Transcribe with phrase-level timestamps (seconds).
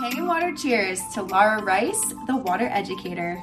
[0.00, 3.42] Kangen Water cheers to Laura Rice, the water educator.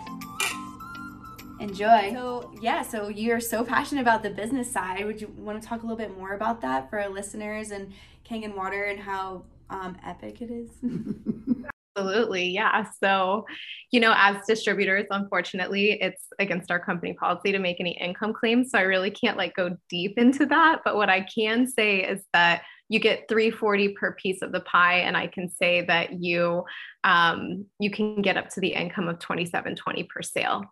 [1.60, 2.12] Enjoy.
[2.14, 5.06] So, yeah, so you're so passionate about the business side.
[5.06, 7.94] Would you want to talk a little bit more about that for our listeners and
[8.28, 10.72] Kangen Water and how um, epic it is?
[11.96, 12.50] Absolutely.
[12.50, 12.88] Yeah.
[13.04, 13.46] So,
[13.92, 18.72] you know, as distributors, unfortunately, it's against our company policy to make any income claims.
[18.72, 20.80] So I really can't like go deep into that.
[20.84, 25.00] But what I can say is that you get 340 per piece of the pie
[25.00, 26.64] and i can say that you
[27.04, 30.64] um, you can get up to the income of 2720 per sale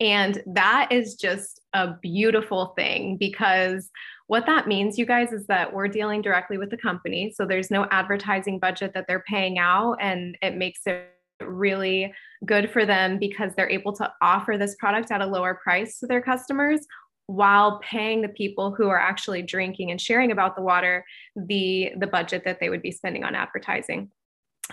[0.00, 3.90] and that is just a beautiful thing because
[4.28, 7.32] what that means, you guys, is that we're dealing directly with the company.
[7.34, 11.08] So there's no advertising budget that they're paying out, and it makes it
[11.42, 12.14] really
[12.46, 16.06] good for them because they're able to offer this product at a lower price to
[16.06, 16.86] their customers
[17.30, 21.04] while paying the people who are actually drinking and sharing about the water
[21.36, 24.10] the the budget that they would be spending on advertising.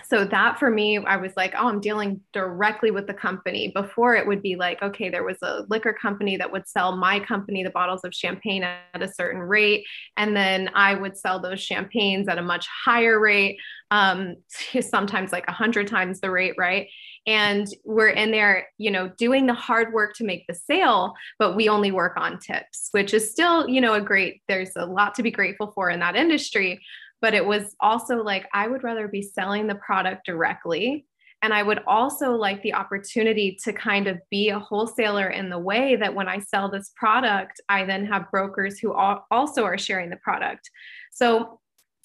[0.06, 3.70] So that for me i was like oh i'm dealing directly with the company.
[3.74, 7.20] Before it would be like okay there was a liquor company that would sell my
[7.20, 9.84] company the bottles of champagne at a certain rate
[10.16, 13.58] and then i would sell those champagnes at a much higher rate
[13.90, 14.36] um,
[14.80, 16.88] sometimes like a hundred times the rate right
[17.26, 21.56] and we're in there you know doing the hard work to make the sale but
[21.56, 25.14] we only work on tips which is still you know a great there's a lot
[25.14, 26.80] to be grateful for in that industry
[27.20, 31.06] but it was also like I would rather be selling the product directly.
[31.42, 35.58] And I would also like the opportunity to kind of be a wholesaler in the
[35.58, 40.10] way that when I sell this product, I then have brokers who also are sharing
[40.10, 40.68] the product.
[41.12, 41.60] So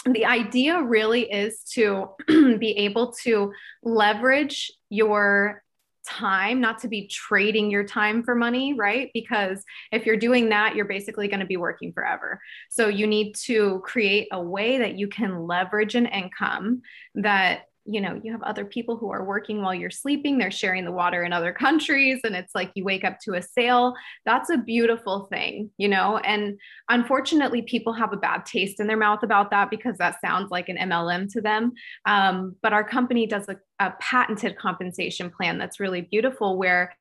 [0.05, 5.63] the idea really is to be able to leverage your
[6.05, 9.09] time, not to be trading your time for money, right?
[9.13, 12.39] Because if you're doing that, you're basically going to be working forever.
[12.69, 16.81] So you need to create a way that you can leverage an income
[17.15, 20.85] that you know you have other people who are working while you're sleeping they're sharing
[20.85, 23.93] the water in other countries and it's like you wake up to a sale.
[24.25, 26.17] That's a beautiful thing you know?
[26.17, 26.57] And
[26.89, 30.69] unfortunately people have a bad taste in their mouth about that because that sounds like
[30.69, 31.73] an mlm to them.
[32.05, 36.95] Um, but our company does a, a patented compensation plan that's really beautiful where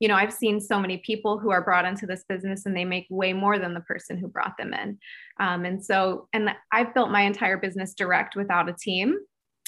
[0.00, 2.84] you know i've seen so many people who are brought into this business and they
[2.84, 4.98] make way more than the person who brought them in.
[5.38, 9.18] Um, and so and i've built my entire business direct without a team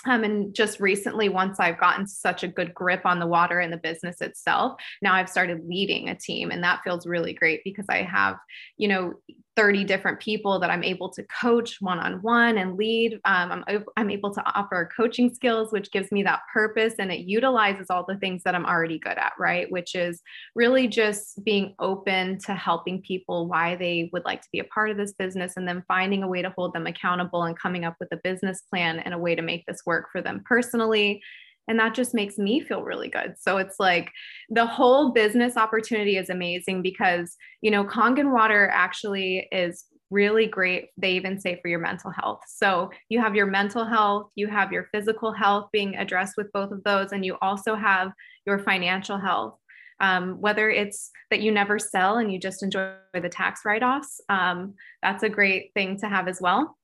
[0.05, 3.73] um, and just recently, once I've gotten such a good grip on the water and
[3.73, 6.51] the business itself, now I've started leading a team.
[6.51, 8.37] And that feels really great because I have,
[8.77, 9.15] you know,
[9.57, 13.15] 30 different people that I'm able to coach one on one and lead.
[13.25, 17.21] Um, I'm, I'm able to offer coaching skills, which gives me that purpose and it
[17.21, 19.71] utilizes all the things that I'm already good at, right?
[19.71, 20.23] Which is
[20.55, 24.91] really just being open to helping people why they would like to be a part
[24.91, 27.97] of this business and then finding a way to hold them accountable and coming up
[27.99, 31.23] with a business plan and a way to make this work for them personally
[31.69, 33.35] and that just makes me feel really good.
[33.39, 34.11] So it's like
[34.49, 40.91] the whole business opportunity is amazing because you know kangen water actually is really great.
[40.97, 42.41] They even say for your mental health.
[42.47, 46.71] So you have your mental health you have your physical health being addressed with both
[46.71, 48.13] of those and you also have
[48.47, 49.59] your financial health.
[49.99, 54.75] Um, whether it's that you never sell and you just enjoy the tax write-offs um,
[55.03, 56.77] that's a great thing to have as well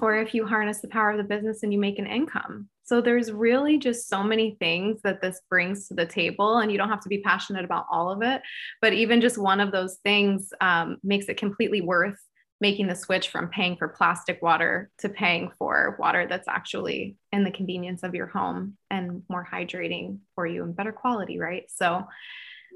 [0.00, 3.02] or if you harness the power of the business and you make an income so
[3.02, 6.88] there's really just so many things that this brings to the table, and you don't
[6.88, 8.40] have to be passionate about all of it.
[8.80, 12.18] But even just one of those things um, makes it completely worth
[12.62, 17.44] making the switch from paying for plastic water to paying for water that's actually in
[17.44, 21.64] the convenience of your home and more hydrating for you and better quality, right?
[21.68, 22.04] So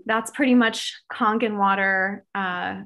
[0.04, 2.82] that's pretty much Kangen water uh,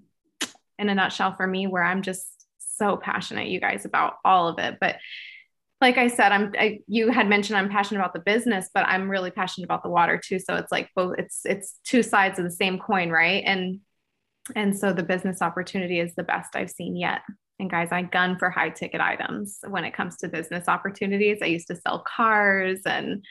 [0.79, 2.36] in a nutshell for me, where I'm just
[2.77, 4.79] so passionate, you guys, about all of it.
[4.81, 4.97] But
[5.81, 9.11] like I said, I'm I, you had mentioned I'm passionate about the business, but I'm
[9.11, 10.39] really passionate about the water too.
[10.39, 13.43] So it's like both it's it's two sides of the same coin, right?
[13.45, 13.81] And
[14.55, 17.23] and so the business opportunity is the best I've seen yet.
[17.59, 21.39] And guys, I gun for high ticket items when it comes to business opportunities.
[21.43, 23.25] I used to sell cars and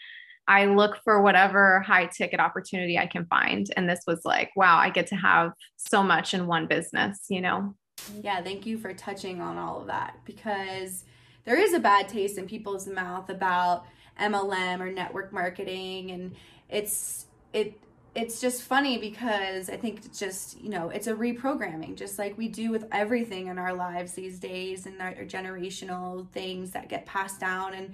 [0.47, 3.67] I look for whatever high ticket opportunity I can find.
[3.75, 7.41] And this was like, wow, I get to have so much in one business, you
[7.41, 7.75] know?
[8.21, 11.03] Yeah, thank you for touching on all of that because
[11.45, 13.85] there is a bad taste in people's mouth about
[14.19, 16.35] MLM or network marketing and
[16.69, 17.79] it's it
[18.15, 22.37] it's just funny because I think it's just, you know, it's a reprogramming, just like
[22.37, 27.05] we do with everything in our lives these days and our generational things that get
[27.05, 27.73] passed down.
[27.73, 27.93] And,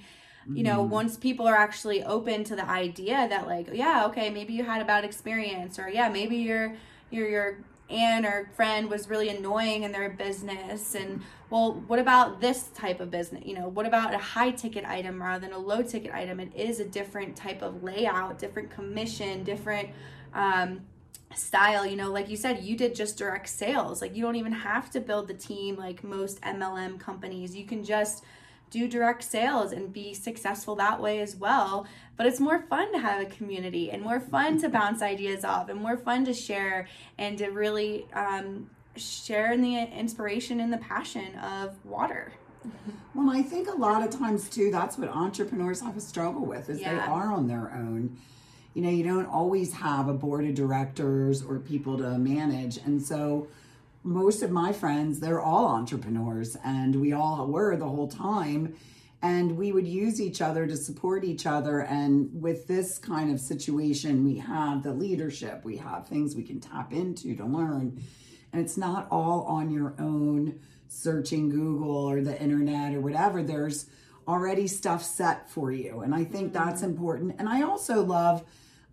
[0.54, 0.92] you know, mm-hmm.
[0.92, 4.82] once people are actually open to the idea that, like, yeah, okay, maybe you had
[4.82, 6.76] a bad experience, or yeah, maybe your
[7.10, 7.58] your your
[7.92, 13.00] aunt or friend was really annoying in their business and well what about this type
[13.00, 13.44] of business?
[13.46, 16.40] You know what about a high ticket item rather than a low ticket item?
[16.40, 19.90] It is a different type of layout different commission different
[20.34, 20.82] um,
[21.36, 21.86] style.
[21.86, 24.02] You know like you said you did just direct sales.
[24.02, 27.56] Like you don't even have to build the team like most mlm companies.
[27.56, 28.24] You can just
[28.72, 31.86] do direct sales and be successful that way as well.
[32.18, 35.70] But it's more fun to have a community and more fun to bounce ideas off
[35.70, 36.88] and more fun to share
[37.18, 42.34] and to really um, share in the inspiration and the passion of water.
[43.14, 46.70] Well, I think a lot of times too, that's what entrepreneurs have a struggle with
[46.70, 46.94] is yeah.
[46.94, 48.18] they are on their own.
[48.74, 52.78] You know, you don't always have a board of directors or people to manage.
[52.78, 53.50] And so
[54.04, 58.76] most of my friends, they're all entrepreneurs, and we all were the whole time.
[59.24, 61.82] And we would use each other to support each other.
[61.82, 66.60] And with this kind of situation, we have the leadership, we have things we can
[66.60, 68.02] tap into to learn.
[68.52, 73.44] And it's not all on your own searching Google or the internet or whatever.
[73.44, 73.86] There's
[74.28, 76.02] already stuff set for you.
[76.02, 76.92] And I think that's mm-hmm.
[76.92, 77.36] important.
[77.38, 78.44] And I also love,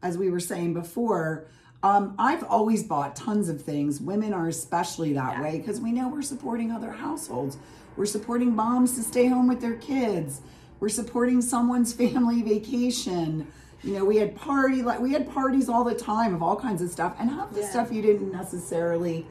[0.03, 1.47] as we were saying before,
[1.83, 4.01] um, I've always bought tons of things.
[4.01, 5.43] Women are especially that yeah.
[5.43, 7.57] way because we know we're supporting other households.
[7.97, 10.41] We're supporting moms to stay home with their kids.
[10.81, 13.47] We're supporting someone's family vacation.
[13.85, 16.83] You know, we had party like we had parties all the time of all kinds
[16.83, 17.71] of stuff, and half the yeah.
[17.71, 19.25] stuff you didn't necessarily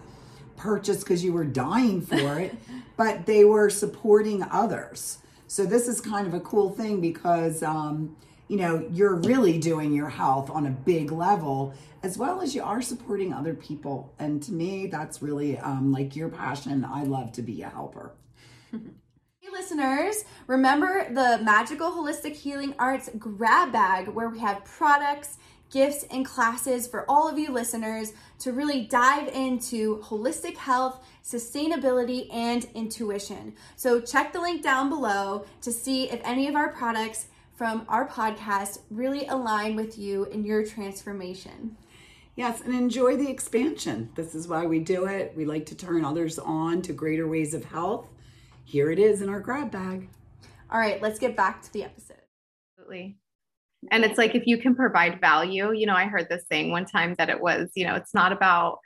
[0.55, 2.55] purchase because you were dying for it,
[2.95, 5.17] but they were supporting others.
[5.47, 8.15] So this is kind of a cool thing because um,
[8.47, 11.73] you know you're really doing your health on a big level
[12.03, 14.13] as well as you are supporting other people.
[14.19, 16.85] And to me, that's really um, like your passion.
[16.85, 18.13] I love to be a helper.
[19.39, 25.37] Hey listeners, remember the Magical Holistic Healing Arts grab bag where we have products,
[25.71, 32.27] gifts, and classes for all of you listeners to really dive into holistic health, sustainability,
[32.33, 33.53] and intuition.
[33.77, 37.27] So check the link down below to see if any of our products
[37.57, 41.75] from our podcast really align with you in your transformation.
[42.35, 44.11] Yes, and enjoy the expansion.
[44.13, 45.33] This is why we do it.
[45.35, 48.07] We like to turn others on to greater ways of health.
[48.63, 50.07] Here it is in our grab bag.
[50.69, 52.21] All right, let's get back to the episode.
[52.77, 53.17] Absolutely.
[53.89, 56.85] And it's like if you can provide value, you know, I heard this saying one
[56.85, 58.79] time that it was, you know, it's not about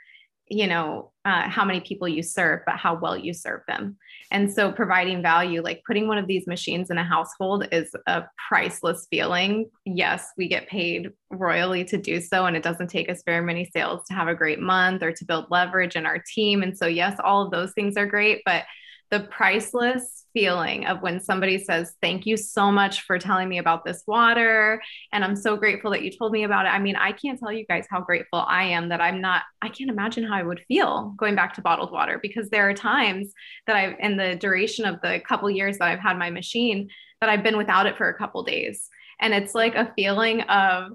[0.52, 3.96] you know uh, how many people you serve but how well you serve them.
[4.32, 8.24] And so providing value like putting one of these machines in a household is a
[8.50, 9.70] priceless feeling.
[9.86, 13.70] Yes we get paid royally to do so and it doesn't take us very many
[13.74, 16.64] sales to have a great month or to build leverage in our team.
[16.64, 18.66] And so yes all of those things are great but
[19.10, 23.86] the priceless feeling of when somebody says, Thank you so much for telling me about
[23.86, 24.82] this water.
[25.12, 26.70] And I'm so grateful that you told me about it.
[26.70, 29.70] I mean, I can't tell you guys how grateful I am that I'm not, I
[29.70, 33.34] can't imagine how I would feel going back to bottled water because there are times
[33.68, 36.90] that I've, in the duration of the couple years that I've had my machine,
[37.20, 38.90] that I've been without it for a couple days.
[39.20, 40.94] And it's like a feeling of,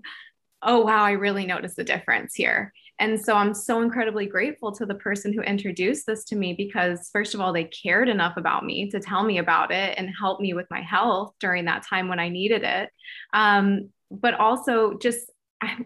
[0.62, 2.73] oh, wow, I really noticed the difference here.
[2.98, 7.10] And so I'm so incredibly grateful to the person who introduced this to me because,
[7.12, 10.40] first of all, they cared enough about me to tell me about it and help
[10.40, 12.88] me with my health during that time when I needed it.
[13.34, 15.31] Um, but also, just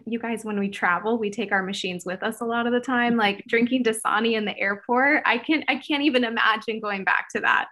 [0.05, 2.79] you guys, when we travel, we take our machines with us a lot of the
[2.79, 3.17] time.
[3.17, 7.41] Like drinking Dasani in the airport, I can't, I can't even imagine going back to
[7.41, 7.67] that.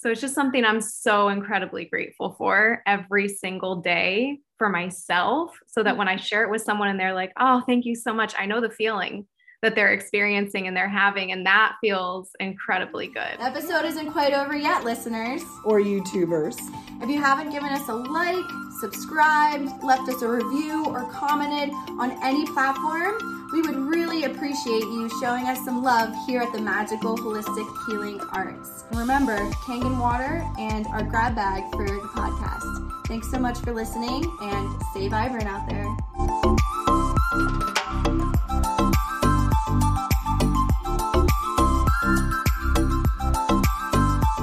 [0.00, 5.82] So it's just something I'm so incredibly grateful for every single day for myself so
[5.82, 5.98] that mm.
[5.98, 8.32] when I share it with someone and they're like, oh, thank you so much.
[8.38, 9.26] I know the feeling
[9.62, 11.32] that they're experiencing and they're having.
[11.32, 13.36] And that feels incredibly good.
[13.38, 15.42] Episode isn't quite over yet, listeners.
[15.64, 16.58] Or YouTubers.
[17.02, 18.44] If you haven't given us a like,
[18.80, 25.10] subscribed, left us a review, or commented on any platform, we would really appreciate you
[25.20, 28.84] showing us some love here at the Magical Holistic Healing Arts.
[28.90, 29.36] And remember,
[29.66, 33.06] Kangen water and our grab bag for the podcast.
[33.08, 35.88] Thanks so much for listening and stay vibrant out there.